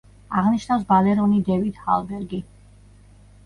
აღნიშნავს 0.39 0.85
ბალერონი 0.93 1.43
დევიდ 1.51 1.79
ჰალბერგი. 1.85 2.43